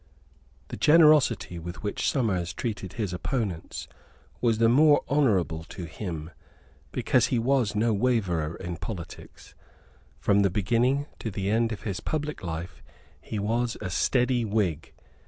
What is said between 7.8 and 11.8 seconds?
waverer in politics. From the beginning to the end